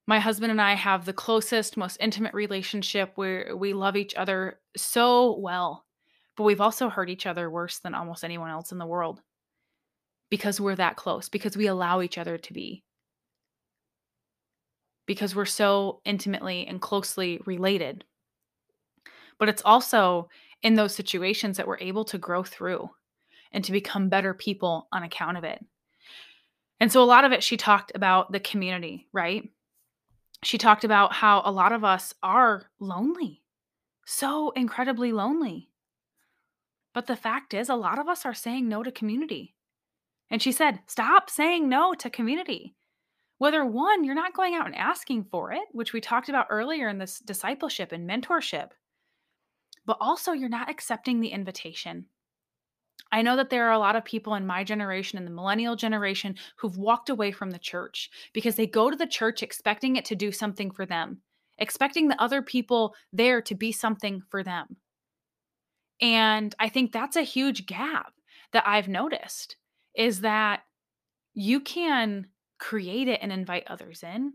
[0.07, 4.59] My husband and I have the closest, most intimate relationship where we love each other
[4.77, 5.85] so well,
[6.37, 9.21] but we've also hurt each other worse than almost anyone else in the world
[10.31, 12.85] because we're that close, because we allow each other to be,
[15.07, 18.05] because we're so intimately and closely related.
[19.39, 20.29] But it's also
[20.63, 22.91] in those situations that we're able to grow through
[23.53, 25.65] and to become better people on account of it.
[26.79, 29.51] And so a lot of it, she talked about the community, right?
[30.43, 33.43] She talked about how a lot of us are lonely,
[34.07, 35.69] so incredibly lonely.
[36.95, 39.55] But the fact is, a lot of us are saying no to community.
[40.31, 42.75] And she said, stop saying no to community.
[43.39, 46.89] Whether one, you're not going out and asking for it, which we talked about earlier
[46.89, 48.71] in this discipleship and mentorship,
[49.87, 52.07] but also you're not accepting the invitation.
[53.11, 55.75] I know that there are a lot of people in my generation and the millennial
[55.75, 60.05] generation who've walked away from the church because they go to the church expecting it
[60.05, 61.19] to do something for them,
[61.59, 64.77] expecting the other people there to be something for them.
[66.01, 68.13] And I think that's a huge gap
[68.53, 69.57] that I've noticed
[69.95, 70.63] is that
[71.35, 72.27] you can
[72.59, 74.35] create it and invite others in.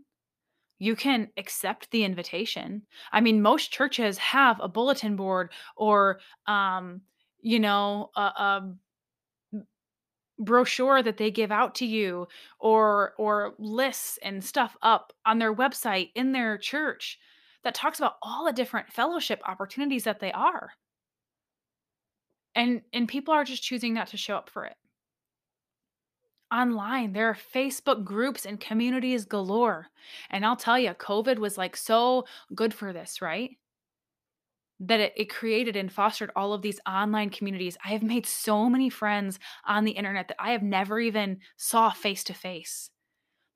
[0.78, 2.82] You can accept the invitation.
[3.12, 7.00] I mean, most churches have a bulletin board or, um,
[7.40, 8.74] you know, a, a
[10.38, 15.54] brochure that they give out to you or or lists and stuff up on their
[15.54, 17.18] website in their church
[17.64, 20.72] that talks about all the different fellowship opportunities that they are
[22.54, 24.76] and and people are just choosing not to show up for it
[26.52, 27.12] online.
[27.12, 29.88] There are Facebook groups and communities galore.
[30.30, 33.56] And I'll tell you, COVID was like so good for this, right?
[34.80, 37.76] That it, it created and fostered all of these online communities.
[37.84, 41.90] I have made so many friends on the internet that I have never even saw
[41.90, 42.90] face to face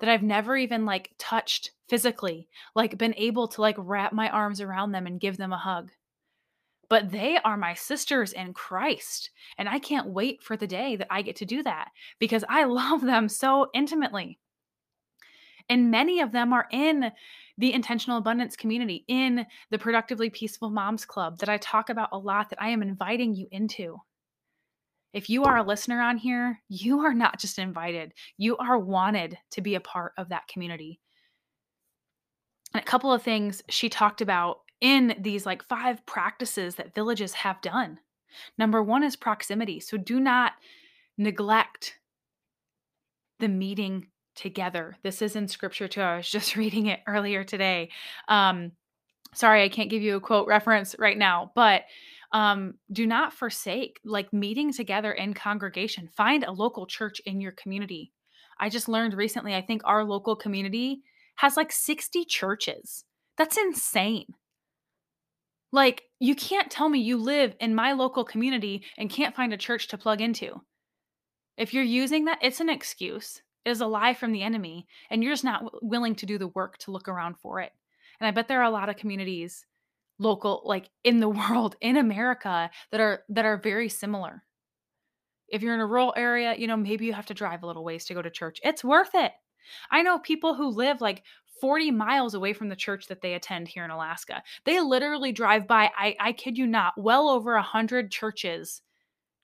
[0.01, 4.61] that I've never even like touched physically, like been able to like wrap my arms
[4.61, 5.91] around them and give them a hug
[6.91, 9.31] but they are my sisters in Christ.
[9.57, 12.65] And I can't wait for the day that I get to do that because I
[12.65, 14.39] love them so intimately.
[15.71, 17.13] And many of them are in
[17.57, 22.19] the intentional abundance community, in the Productively Peaceful Moms Club that I talk about a
[22.19, 23.99] lot, that I am inviting you into.
[25.13, 29.39] If you are a listener on here, you are not just invited, you are wanted
[29.53, 31.01] to be a part of that community.
[32.75, 37.35] And a couple of things she talked about in these like five practices that villages
[37.35, 37.99] have done.
[38.57, 39.81] Number one is proximity.
[39.81, 40.53] So do not
[41.19, 41.99] neglect
[43.41, 44.97] the meeting together.
[45.03, 46.01] This is in scripture too.
[46.01, 47.91] I was just reading it earlier today.
[48.29, 48.73] Um,
[49.35, 51.83] sorry, I can't give you a quote reference right now, but
[52.33, 56.09] um, do not forsake like meeting together in congregation.
[56.17, 58.13] Find a local church in your community.
[58.59, 61.03] I just learned recently, I think our local community
[61.37, 63.05] has like 60 churches.
[63.37, 64.27] That's insane.
[65.73, 69.59] Like, you can't tell me you live in my local community and can't find a
[69.59, 70.61] church to plug into.
[71.57, 73.43] If you're using that, it's an excuse.
[73.65, 76.39] It is a lie from the enemy, and you're just not w- willing to do
[76.39, 77.73] the work to look around for it.
[78.19, 79.67] And I bet there are a lot of communities
[80.19, 84.43] local like in the world in America that are that are very similar.
[85.49, 87.85] If you're in a rural area, you know, maybe you have to drive a little
[87.85, 88.61] ways to go to church.
[88.63, 89.33] It's worth it.
[89.91, 91.23] I know people who live like
[91.61, 94.43] 40 miles away from the church that they attend here in Alaska.
[94.65, 98.83] They literally drive by, I, I kid you not, well over a hundred churches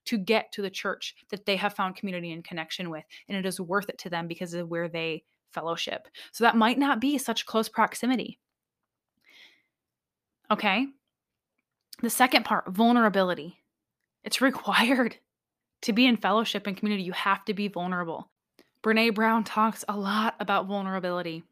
[0.07, 3.05] to get to the church that they have found community and connection with.
[3.29, 6.09] And it is worth it to them because of where they fellowship.
[6.33, 8.39] So that might not be such close proximity.
[10.51, 10.87] Okay.
[12.03, 13.59] The second part, vulnerability.
[14.23, 15.17] It's required
[15.83, 17.05] to be in fellowship and community.
[17.05, 18.31] You have to be vulnerable.
[18.83, 21.43] Brene Brown talks a lot about vulnerability.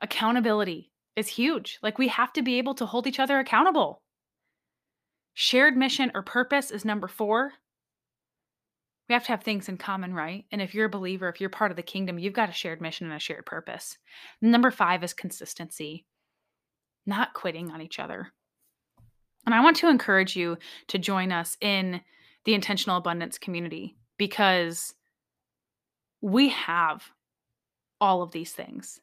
[0.00, 1.78] Accountability is huge.
[1.82, 4.02] Like we have to be able to hold each other accountable.
[5.34, 7.52] Shared mission or purpose is number four.
[9.08, 10.44] We have to have things in common, right?
[10.52, 12.80] And if you're a believer, if you're part of the kingdom, you've got a shared
[12.80, 13.96] mission and a shared purpose.
[14.42, 16.04] Number five is consistency,
[17.06, 18.32] not quitting on each other.
[19.46, 20.58] And I want to encourage you
[20.88, 22.02] to join us in
[22.44, 24.94] the intentional abundance community because
[26.20, 27.02] we have
[28.00, 29.00] all of these things.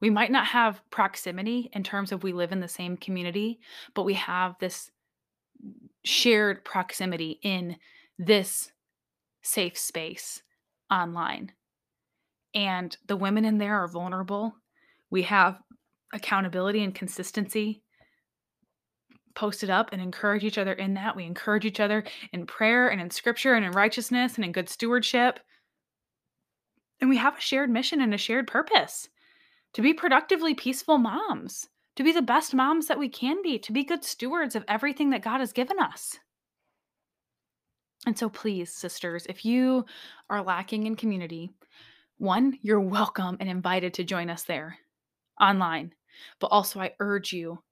[0.00, 3.60] We might not have proximity in terms of we live in the same community,
[3.94, 4.90] but we have this
[6.04, 7.76] shared proximity in
[8.18, 8.70] this
[9.42, 10.42] safe space
[10.90, 11.52] online.
[12.54, 14.54] And the women in there are vulnerable.
[15.10, 15.60] We have
[16.12, 17.82] accountability and consistency
[19.34, 21.14] posted up and encourage each other in that.
[21.14, 24.68] We encourage each other in prayer and in scripture and in righteousness and in good
[24.68, 25.40] stewardship.
[27.00, 29.08] And we have a shared mission and a shared purpose
[29.74, 33.72] to be productively peaceful moms, to be the best moms that we can be, to
[33.72, 36.18] be good stewards of everything that God has given us.
[38.06, 39.84] And so, please, sisters, if you
[40.30, 41.50] are lacking in community,
[42.18, 44.78] one, you're welcome and invited to join us there
[45.40, 45.92] online.
[46.40, 47.62] But also, I urge you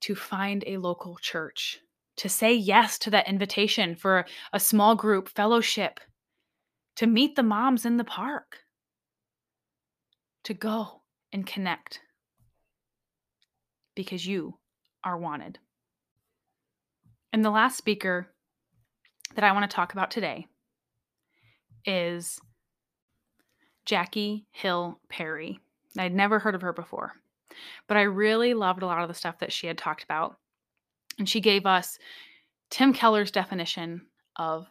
[0.00, 1.80] to find a local church,
[2.16, 6.00] to say yes to that invitation for a small group fellowship,
[6.96, 8.58] to meet the moms in the park,
[10.44, 11.02] to go
[11.34, 12.00] and connect
[13.96, 14.54] because you
[15.02, 15.58] are wanted.
[17.32, 18.28] And the last speaker
[19.34, 20.46] that I want to talk about today
[21.84, 22.40] is
[23.84, 25.58] Jackie Hill Perry.
[25.98, 27.12] I'd never heard of her before,
[27.88, 30.36] but I really loved a lot of the stuff that she had talked about.
[31.18, 31.98] And she gave us
[32.70, 34.02] Tim Keller's definition
[34.36, 34.68] of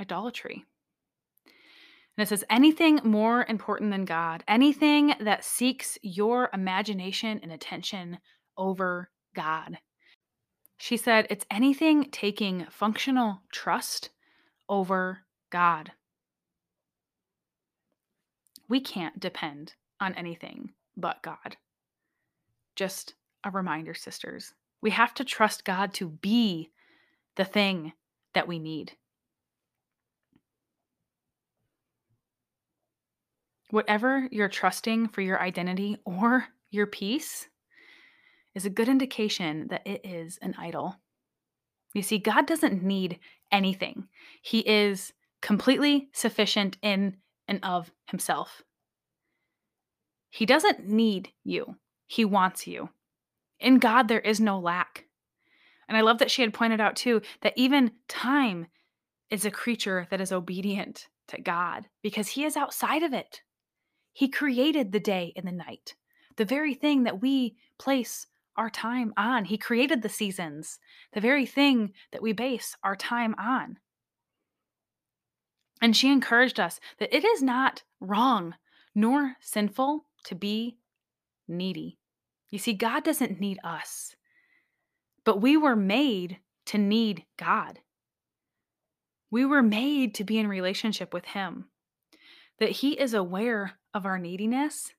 [0.00, 0.64] idolatry.
[2.20, 8.18] And it says, anything more important than God, anything that seeks your imagination and attention
[8.58, 9.78] over God.
[10.76, 14.10] She said, it's anything taking functional trust
[14.68, 15.92] over God.
[18.68, 21.56] We can't depend on anything but God.
[22.76, 23.14] Just
[23.44, 24.52] a reminder, sisters.
[24.82, 26.68] We have to trust God to be
[27.36, 27.94] the thing
[28.34, 28.98] that we need.
[33.70, 37.48] Whatever you're trusting for your identity or your peace
[38.54, 40.96] is a good indication that it is an idol.
[41.94, 43.18] You see, God doesn't need
[43.52, 44.08] anything,
[44.42, 47.16] He is completely sufficient in
[47.48, 48.62] and of Himself.
[50.30, 52.90] He doesn't need you, He wants you.
[53.58, 55.04] In God, there is no lack.
[55.88, 58.66] And I love that she had pointed out too that even time
[59.28, 63.42] is a creature that is obedient to God because He is outside of it.
[64.12, 65.94] He created the day and the night,
[66.36, 69.44] the very thing that we place our time on.
[69.44, 70.78] He created the seasons,
[71.12, 73.78] the very thing that we base our time on.
[75.80, 78.54] And she encouraged us that it is not wrong
[78.94, 80.76] nor sinful to be
[81.48, 81.98] needy.
[82.50, 84.16] You see, God doesn't need us,
[85.24, 87.78] but we were made to need God.
[89.30, 91.66] We were made to be in relationship with Him,
[92.58, 94.92] that He is aware of our neediness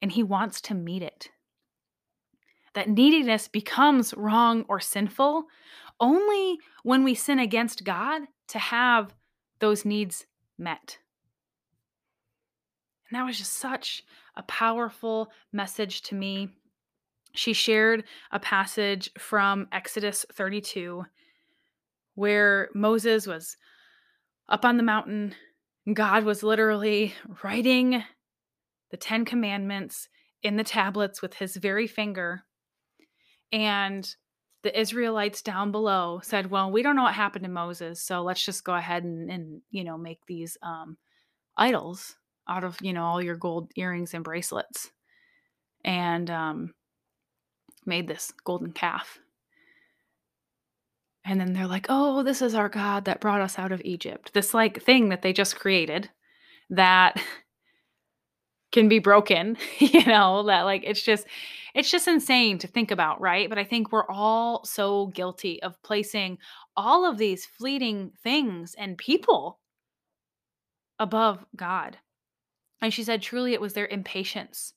[0.00, 1.30] and he wants to meet it.
[2.74, 5.44] That neediness becomes wrong or sinful
[6.00, 9.14] only when we sin against God to have
[9.58, 10.98] those needs met.
[13.10, 14.04] And that was just such
[14.36, 16.50] a powerful message to me.
[17.34, 21.04] She shared a passage from Exodus 32
[22.14, 23.56] where Moses was
[24.48, 25.34] up on the mountain
[25.92, 28.02] God was literally writing
[28.90, 30.08] the Ten Commandments
[30.42, 32.44] in the tablets with his very finger.
[33.52, 34.08] And
[34.62, 38.44] the Israelites down below said, "Well, we don't know what happened to Moses, so let's
[38.44, 40.98] just go ahead and, and you know make these um,
[41.56, 42.16] idols
[42.48, 44.90] out of you know all your gold earrings and bracelets,"
[45.84, 46.74] and um,
[47.86, 49.18] made this golden calf.
[51.24, 54.32] And then they're like, "Oh, this is our God that brought us out of Egypt."
[54.34, 56.10] This like thing that they just created
[56.70, 57.22] that
[58.72, 61.26] can be broken, you know, that like it's just
[61.74, 63.48] it's just insane to think about, right?
[63.48, 66.38] But I think we're all so guilty of placing
[66.76, 69.60] all of these fleeting things and people
[70.98, 71.98] above God.
[72.80, 74.74] And she said truly it was their impatience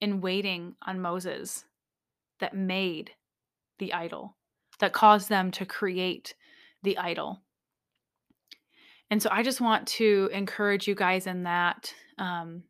[0.00, 1.64] in waiting on Moses
[2.40, 3.12] that made
[3.78, 4.36] the idol,
[4.82, 6.34] that caused them to create
[6.82, 7.40] the idol.
[9.12, 12.64] And so I just want to encourage you guys in that um,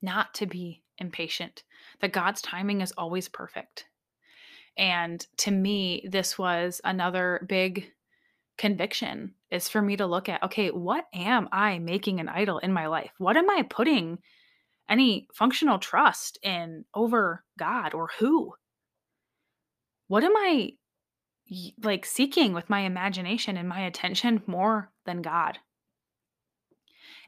[0.00, 1.62] not to be impatient,
[2.00, 3.84] that God's timing is always perfect.
[4.78, 7.92] And to me, this was another big
[8.56, 12.72] conviction is for me to look at okay, what am I making an idol in
[12.72, 13.12] my life?
[13.18, 14.20] What am I putting
[14.88, 18.54] any functional trust in over God or who?
[20.08, 20.70] What am I
[21.82, 25.58] like seeking with my imagination and my attention more than God?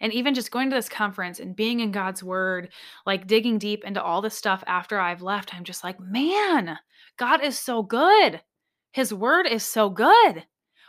[0.01, 2.69] And even just going to this conference and being in God's word,
[3.05, 6.79] like digging deep into all this stuff after I've left, I'm just like, man,
[7.17, 8.41] God is so good.
[8.93, 10.45] His word is so good.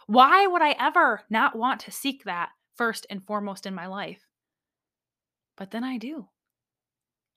[0.05, 4.25] Why would I ever not want to seek that first and foremost in my life?
[5.57, 6.27] But then I do.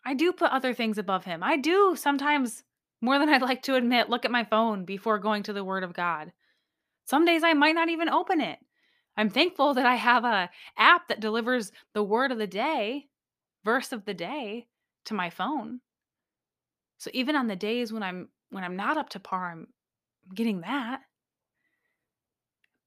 [0.04, 1.42] I do put other things above him.
[1.42, 2.64] I do sometimes,
[3.02, 5.82] more than I'd like to admit, look at my phone before going to the word
[5.82, 6.32] of God.
[7.04, 8.58] Some days I might not even open it.
[9.16, 10.48] I'm thankful that I have a
[10.78, 13.08] app that delivers the word of the day,
[13.64, 14.68] verse of the day
[15.04, 15.80] to my phone.
[16.96, 19.66] So even on the days when I'm when I'm not up to par, I'm
[20.34, 21.00] getting that.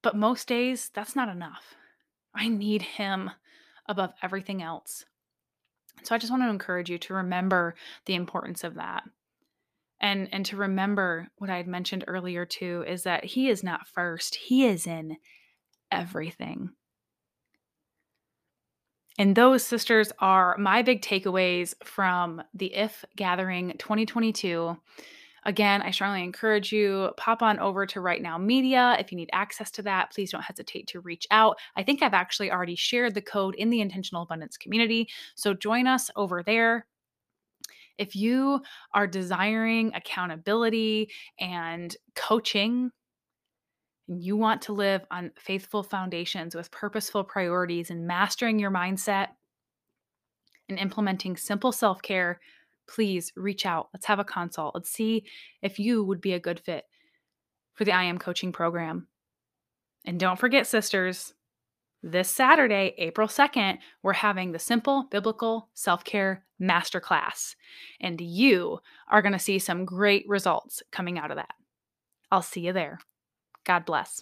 [0.02, 1.74] But most days that's not enough.
[2.34, 3.30] I need him
[3.86, 5.04] above everything else.
[6.02, 7.74] So I just want to encourage you to remember
[8.06, 9.04] the importance of that.
[10.00, 13.88] And and to remember what I had mentioned earlier too is that he is not
[13.88, 14.34] first.
[14.34, 15.16] He is in
[15.90, 16.70] everything.
[19.18, 24.76] And those sisters are my big takeaways from the IF Gathering 2022.
[25.44, 29.30] Again, I strongly encourage you pop on over to Right Now Media if you need
[29.32, 30.12] access to that.
[30.12, 31.56] Please don't hesitate to reach out.
[31.76, 35.86] I think I've actually already shared the code in the Intentional Abundance community, so join
[35.86, 36.86] us over there.
[37.98, 38.60] If you
[38.92, 42.90] are desiring accountability and coaching
[44.08, 49.28] and you want to live on faithful foundations with purposeful priorities and mastering your mindset
[50.68, 52.40] and implementing simple self care,
[52.88, 53.88] please reach out.
[53.92, 54.74] Let's have a consult.
[54.74, 55.24] Let's see
[55.62, 56.84] if you would be a good fit
[57.74, 59.08] for the I Am Coaching Program.
[60.04, 61.34] And don't forget, sisters,
[62.06, 67.56] this Saturday, April 2nd, we're having the Simple Biblical Self Care Masterclass.
[68.00, 68.78] And you
[69.08, 71.54] are going to see some great results coming out of that.
[72.30, 73.00] I'll see you there.
[73.64, 74.14] God bless.